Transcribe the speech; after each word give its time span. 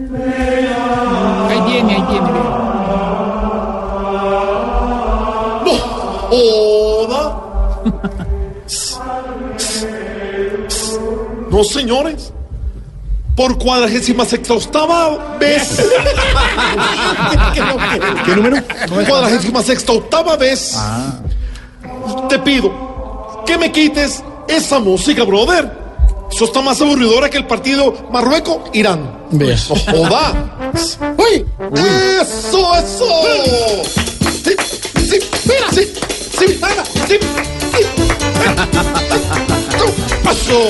Ahí 0.00 1.60
viene, 1.66 1.94
ahí 1.94 2.02
viene. 2.08 2.30
viene. 5.64 5.80
¡Joda! 6.30 7.22
No, 11.50 11.64
señores. 11.64 12.32
Por 13.36 13.58
cuadragésima 13.58 14.24
sexta 14.24 14.54
octava 14.54 15.36
vez. 15.38 15.78
¿Qué 18.24 18.36
número? 18.36 18.56
Cuadragésima 19.06 19.62
sexta 19.62 19.92
octava 19.92 20.36
vez. 20.36 20.76
Te 22.28 22.38
pido 22.38 22.72
que 23.46 23.56
me 23.56 23.70
quites 23.70 24.22
esa 24.48 24.78
música, 24.78 25.24
brother. 25.24 25.79
Eso 26.30 26.44
está 26.44 26.62
más 26.62 26.80
aburridora 26.80 27.28
que 27.28 27.38
el 27.38 27.46
partido 27.46 28.08
Marruecos-Irán. 28.10 29.26
No 29.30 29.46
joda. 29.92 30.72
¡Uy! 31.18 31.44
¡Eso, 32.20 32.74
eso! 32.76 33.06
Sí, 34.44 34.54
sí, 35.08 35.18
mira, 35.44 35.66
sí, 35.72 35.92
sí, 36.38 36.46
mira, 36.46 36.84
sí, 37.06 37.18
sí. 37.76 37.86
Eso, 40.30 40.60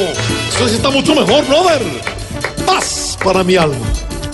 eso 0.56 0.68
sí 0.68 0.74
está 0.74 0.90
mucho 0.90 1.14
mejor, 1.14 1.46
brother. 1.46 1.82
Paz 2.66 3.16
para 3.22 3.44
mi 3.44 3.56
alma. 3.56 3.86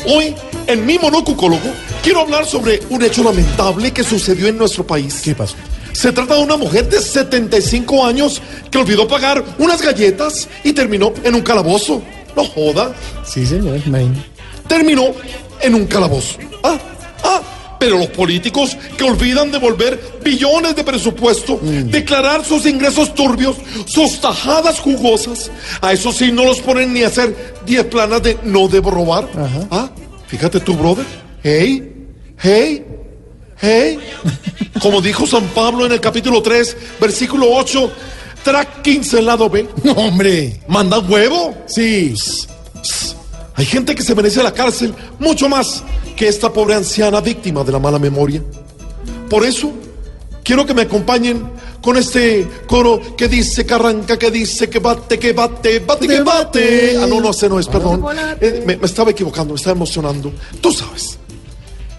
Hoy, 0.07 0.35
en 0.67 0.87
mi 0.87 0.99
monocucólogo, 0.99 1.73
quiero 2.03 2.21
hablar 2.21 2.47
sobre 2.47 2.81
un 2.91 3.03
hecho 3.03 3.23
lamentable 3.23 3.93
que 3.93 4.05
sucedió 4.05 4.47
en 4.47 4.59
nuestro 4.59 4.87
país. 4.87 5.21
¿Qué 5.23 5.35
pasó? 5.35 5.57
Se 5.97 6.13
trata 6.13 6.35
de 6.37 6.43
una 6.43 6.57
mujer 6.59 6.89
de 6.91 7.01
75 7.01 8.05
años 8.05 8.43
que 8.71 8.77
olvidó 8.79 9.09
pagar 9.09 9.43
unas 9.59 9.81
galletas 9.81 10.47
y 10.63 10.73
terminó 10.75 11.13
en 11.25 11.35
un 11.35 11.41
calabozo. 11.41 12.03
No 12.37 12.45
joda 12.45 12.95
Sí, 13.25 13.47
señor. 13.47 13.81
imagínate. 13.87 14.21
terminó 14.69 15.07
en 15.63 15.75
un 15.75 15.87
calabozo. 15.87 16.37
Ah, 16.63 16.79
ah, 17.25 17.41
pero 17.81 17.97
los 17.97 18.09
políticos 18.09 18.77
que 18.99 19.05
olvidan 19.05 19.51
devolver 19.51 20.19
billones 20.23 20.77
de 20.77 20.85
presupuesto, 20.85 21.59
declarar 21.63 22.45
sus 22.45 22.67
ingresos 22.67 23.15
turbios, 23.15 23.57
sus 23.87 24.21
tajadas 24.21 24.79
jugosas, 24.81 25.51
a 25.81 25.93
eso 25.95 26.13
sí 26.13 26.31
no 26.31 26.45
los 26.45 26.61
ponen 26.61 26.93
ni 26.93 27.05
a 27.05 27.07
hacer 27.07 27.55
10 27.65 27.85
planas 27.87 28.23
de 28.23 28.37
no 28.45 28.69
debo 28.69 28.91
robar. 28.91 29.29
Ah, 29.71 29.89
fíjate 30.27 30.61
tú, 30.61 30.75
brother. 30.75 31.07
Hey, 31.43 31.91
hey, 32.39 32.85
hey. 33.61 33.99
Como 34.81 35.01
dijo 35.01 35.27
San 35.27 35.45
Pablo 35.49 35.87
en 35.87 35.93
el 35.93 36.01
capítulo 36.01 36.43
3, 36.43 36.77
versículo 37.01 37.49
8, 37.51 37.91
track 38.45 38.83
15, 38.83 39.23
lado 39.23 39.49
B. 39.49 39.69
No, 39.83 39.93
hombre. 39.93 40.61
Manda 40.69 40.99
huevo. 40.99 41.55
Sí. 41.67 42.15
Hay 43.55 43.65
gente 43.65 43.95
que 43.95 44.03
se 44.03 44.15
merece 44.15 44.43
la 44.43 44.53
cárcel 44.53 44.95
mucho 45.19 45.49
más 45.49 45.83
que 46.15 46.29
esta 46.29 46.53
pobre 46.53 46.75
anciana 46.75 47.21
víctima 47.21 47.65
de 47.65 47.73
la 47.73 47.79
mala 47.79 47.99
memoria. 47.99 48.43
Por 49.31 49.45
eso, 49.45 49.73
quiero 50.45 50.67
que 50.67 50.75
me 50.75 50.83
acompañen 50.83 51.43
con 51.81 51.97
este 51.97 52.47
coro 52.67 53.01
que 53.17 53.29
dice 53.29 53.65
que 53.65 53.75
arranca, 53.75 54.19
que 54.19 54.31
dice 54.31 54.69
que 54.69 54.79
bate, 54.79 55.19
que 55.19 55.33
bate, 55.33 55.79
bate, 55.81 56.07
que 56.07 56.21
bate. 56.21 56.99
Ah, 57.01 57.07
no, 57.07 57.21
no, 57.21 57.31
ese 57.31 57.49
no 57.49 57.59
es, 57.59 57.67
perdón. 57.67 58.05
Eh, 58.41 58.63
me, 58.67 58.77
me 58.77 58.87
estaba 58.87 59.11
equivocando, 59.11 59.55
me 59.55 59.59
estaba 59.59 59.75
emocionando. 59.75 60.33
Tú 60.61 60.73
sabes. 60.73 61.19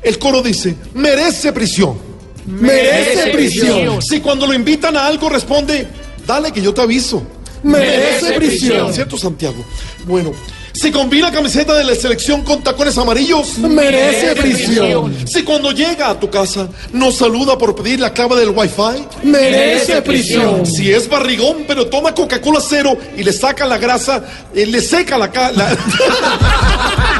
El 0.07 0.17
coro 0.19 0.41
dice, 0.41 0.75
merece 0.93 1.51
prisión. 1.51 1.97
Merece 2.45 3.27
prisión. 3.31 4.01
Si 4.01 4.21
cuando 4.21 4.47
lo 4.47 4.53
invitan 4.53 4.95
a 4.95 5.05
algo 5.05 5.27
responde, 5.27 5.85
dale 6.25 6.51
que 6.53 6.61
yo 6.61 6.73
te 6.73 6.81
aviso. 6.81 7.21
Merece 7.63 8.31
prisión. 8.33 8.93
¿Cierto, 8.93 9.17
Santiago? 9.17 9.65
Bueno, 10.05 10.31
si 10.71 10.91
combina 10.91 11.29
camiseta 11.31 11.73
de 11.75 11.83
la 11.83 11.95
selección 11.95 12.43
con 12.43 12.63
tacones 12.63 12.97
amarillos, 12.97 13.57
Merece 13.57 14.33
prisión. 14.35 15.13
Si 15.27 15.41
cuando 15.43 15.71
llega 15.73 16.09
a 16.11 16.17
tu 16.19 16.29
casa 16.29 16.69
nos 16.93 17.15
saluda 17.15 17.57
por 17.57 17.75
pedir 17.75 17.99
la 17.99 18.13
clave 18.13 18.37
del 18.39 18.49
wifi, 18.51 19.03
Merece 19.23 20.01
prisión. 20.03 20.65
si 20.65 20.89
es 20.91 21.09
barrigón 21.09 21.65
pero 21.67 21.87
toma 21.87 22.13
Coca-Cola 22.13 22.61
cero 22.65 22.97
y 23.17 23.23
le 23.23 23.33
saca 23.33 23.65
la 23.65 23.77
grasa, 23.77 24.23
eh, 24.55 24.65
le 24.67 24.79
seca 24.79 25.17
la, 25.17 25.27
la- 25.53 25.77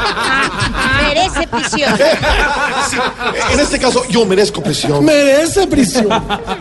Merece 1.08 1.46
prisión. 1.48 1.98
Sí, 2.90 2.96
en 3.52 3.60
este 3.60 3.78
caso 3.78 4.02
yo 4.08 4.24
merezco 4.24 4.62
presión. 4.62 5.04
Merece 5.04 5.66
prisión. 5.66 6.08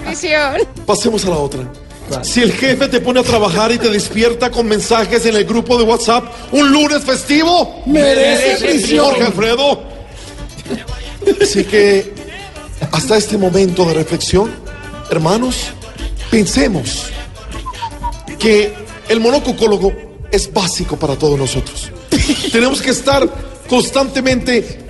Prisión. 0.06 0.58
Pasemos 0.86 1.24
a 1.26 1.30
la 1.30 1.38
otra. 1.38 1.60
Si 2.22 2.42
el 2.42 2.52
jefe 2.52 2.88
te 2.88 3.00
pone 3.00 3.20
a 3.20 3.24
trabajar 3.24 3.72
y 3.72 3.78
te 3.78 3.90
despierta 3.90 4.50
con 4.50 4.68
mensajes 4.68 5.26
en 5.26 5.36
el 5.36 5.46
grupo 5.46 5.78
de 5.78 5.84
WhatsApp, 5.84 6.26
un 6.52 6.72
lunes 6.72 7.04
festivo, 7.04 7.84
Merece 7.86 8.66
prisión. 8.66 9.06
Jorge 9.06 9.24
Alfredo. 9.24 9.84
Así 11.42 11.64
que 11.64 12.14
hasta 12.92 13.18
este 13.18 13.38
momento 13.38 13.86
de 13.86 13.94
reflexión, 13.94 14.52
hermanos, 15.10 15.68
pensemos 16.30 17.06
que 18.40 18.74
el 19.10 19.20
monocucólogo 19.20 19.94
es 20.32 20.52
básico 20.52 20.98
para 20.98 21.16
todos 21.16 21.38
nosotros. 21.38 21.92
Tenemos 22.52 22.82
que 22.82 22.92
estar 22.92 23.28
constantemente 23.68 24.86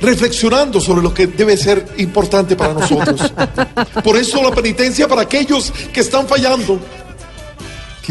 reflexionando 0.00 0.80
sobre 0.80 1.02
lo 1.02 1.14
que 1.14 1.26
debe 1.26 1.56
ser 1.56 1.86
importante 1.98 2.56
para 2.56 2.74
nosotros. 2.74 3.32
Por 4.02 4.16
eso 4.16 4.42
la 4.42 4.54
penitencia 4.54 5.08
para 5.08 5.22
aquellos 5.22 5.72
que 5.92 6.00
están 6.00 6.26
fallando 6.26 6.78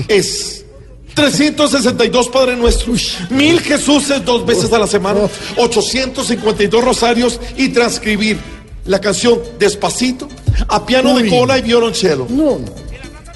es 0.07 0.65
362 1.13 2.29
Padre 2.29 2.55
Nuestro, 2.55 2.93
mil 3.29 3.59
Jesuses 3.59 4.25
dos 4.25 4.45
veces 4.45 4.71
a 4.73 4.79
la 4.79 4.87
semana, 4.87 5.21
852 5.57 6.83
rosarios 6.83 7.39
y 7.55 7.69
transcribir 7.69 8.39
la 8.85 8.99
canción 8.99 9.39
Despacito 9.59 10.27
a 10.67 10.85
piano 10.85 11.15
de 11.15 11.29
cola 11.29 11.57
y 11.59 11.61
violonchelo. 11.61 12.27
No, 12.29 12.59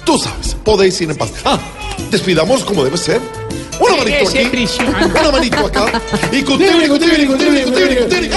Tú 0.04 0.18
sabes, 0.18 0.56
podéis 0.64 0.98
ir 1.02 1.10
en 1.10 1.16
paz. 1.16 1.30
Ah, 1.44 1.60
despidamos 2.10 2.64
como 2.64 2.82
debe 2.82 2.96
ser. 2.96 3.20
Una 3.80 3.96
manito 3.96 4.28
aquí, 4.28 4.68
una 5.20 5.30
manito 5.30 5.66
acá. 5.66 6.02
Y 6.32 6.42
cutibiri, 6.42 6.88
cutibiri, 6.88 7.26
cutibiri, 7.26 7.64
cutibiri. 7.64 8.30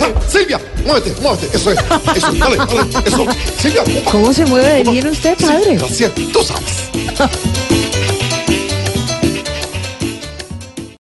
Ah, 0.00 0.06
Silvia, 0.28 0.60
muévete, 0.84 1.14
muévete. 1.20 1.56
Eso 1.56 1.70
es, 1.72 1.78
eso, 2.16 2.32
dale, 2.32 2.56
dale, 2.56 2.80
eso. 3.06 3.26
Silvia. 3.60 3.82
¿Cómo 4.10 4.32
se 4.32 4.46
mueve 4.46 4.82
de 4.84 4.90
bien 4.90 5.06
usted, 5.08 5.36
padre? 5.36 5.76
Gracias, 5.76 6.12
tú 6.32 6.42
sabes. 6.42 6.90